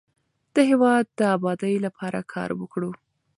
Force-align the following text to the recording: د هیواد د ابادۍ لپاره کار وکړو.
د 0.53 0.55
هیواد 0.69 1.05
د 1.19 1.21
ابادۍ 1.35 1.75
لپاره 1.85 2.19
کار 2.33 2.49
وکړو. 2.59 2.91